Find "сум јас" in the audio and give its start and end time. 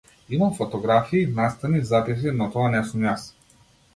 2.93-3.29